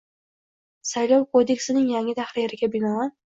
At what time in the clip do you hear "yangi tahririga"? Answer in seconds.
1.93-2.73